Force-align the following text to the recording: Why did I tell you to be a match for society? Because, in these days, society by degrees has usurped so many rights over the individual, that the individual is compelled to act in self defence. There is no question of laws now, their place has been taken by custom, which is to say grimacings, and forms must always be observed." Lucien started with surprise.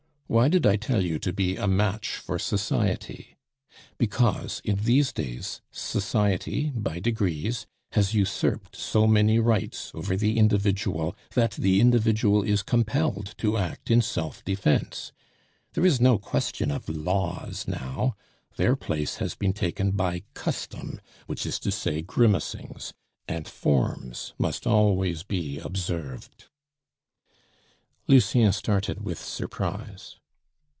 Why 0.39 0.47
did 0.47 0.65
I 0.65 0.77
tell 0.77 1.03
you 1.03 1.19
to 1.19 1.33
be 1.33 1.57
a 1.57 1.67
match 1.67 2.15
for 2.15 2.39
society? 2.39 3.35
Because, 3.97 4.61
in 4.63 4.77
these 4.77 5.11
days, 5.11 5.59
society 5.71 6.71
by 6.73 7.01
degrees 7.01 7.67
has 7.91 8.13
usurped 8.13 8.73
so 8.77 9.05
many 9.07 9.39
rights 9.39 9.91
over 9.93 10.15
the 10.15 10.37
individual, 10.37 11.17
that 11.33 11.55
the 11.55 11.81
individual 11.81 12.43
is 12.43 12.63
compelled 12.63 13.35
to 13.39 13.57
act 13.57 13.91
in 13.91 14.01
self 14.01 14.41
defence. 14.45 15.11
There 15.73 15.85
is 15.85 15.99
no 15.99 16.17
question 16.17 16.71
of 16.71 16.87
laws 16.87 17.67
now, 17.67 18.15
their 18.55 18.77
place 18.77 19.15
has 19.17 19.35
been 19.35 19.51
taken 19.51 19.91
by 19.91 20.23
custom, 20.33 21.01
which 21.27 21.45
is 21.45 21.59
to 21.59 21.73
say 21.73 22.03
grimacings, 22.03 22.93
and 23.27 23.45
forms 23.49 24.33
must 24.39 24.65
always 24.65 25.23
be 25.23 25.59
observed." 25.59 26.45
Lucien 28.07 28.53
started 28.53 29.01
with 29.03 29.19
surprise. 29.19 30.15